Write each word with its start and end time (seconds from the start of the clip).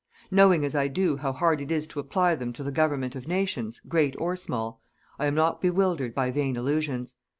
Knowing, 0.31 0.65
as 0.65 0.73
I 0.73 0.87
do, 0.87 1.17
how 1.17 1.31
hard 1.31 1.61
it 1.61 1.71
is 1.71 1.85
to 1.85 1.99
apply 1.99 2.33
them 2.33 2.51
to 2.53 2.63
the 2.63 2.71
government 2.71 3.15
of 3.15 3.27
nations 3.27 3.79
great 3.87 4.15
or 4.17 4.35
small 4.35 4.81
I 5.19 5.27
am 5.27 5.35
not 5.35 5.61
bewildered 5.61 6.15
by 6.15 6.31
vain 6.31 6.55
illusions. 6.57 7.13